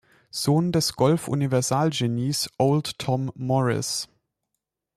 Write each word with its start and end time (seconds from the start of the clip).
Sohn 0.31 0.71
des 0.71 0.95
Golf-Universalgenies 0.95 2.49
Old 2.57 2.97
Tom 2.97 3.31
Morris. 3.35 4.09